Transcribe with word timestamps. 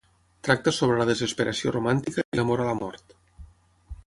Tracta 0.47 0.71
sobre 0.77 0.95
la 1.01 1.05
desesperació 1.09 1.75
romàntica 1.77 2.25
i 2.29 2.41
l'amor 2.41 2.65
a 2.65 2.69
la 2.73 2.77
mort. 2.83 3.19